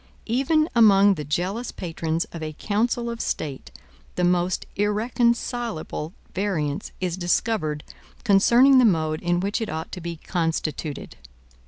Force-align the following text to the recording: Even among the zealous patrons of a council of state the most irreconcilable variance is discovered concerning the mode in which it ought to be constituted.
Even 0.25 0.67
among 0.73 1.13
the 1.13 1.27
zealous 1.31 1.71
patrons 1.71 2.25
of 2.31 2.41
a 2.41 2.53
council 2.53 3.07
of 3.07 3.21
state 3.21 3.69
the 4.15 4.23
most 4.23 4.65
irreconcilable 4.75 6.13
variance 6.33 6.91
is 6.99 7.15
discovered 7.15 7.83
concerning 8.23 8.79
the 8.79 8.83
mode 8.83 9.21
in 9.21 9.39
which 9.41 9.61
it 9.61 9.69
ought 9.69 9.91
to 9.91 10.01
be 10.01 10.15
constituted. 10.15 11.17